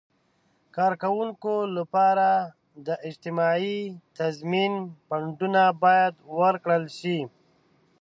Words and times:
د 0.65 0.67
کارکوونکو 0.77 1.53
لپاره 1.77 2.27
د 2.87 2.89
اجتماعي 3.07 3.79
تضمین 4.19 4.73
فنډونه 5.07 5.63
باید 5.83 6.13
ورکړل 6.39 6.85
شي. 6.99 7.19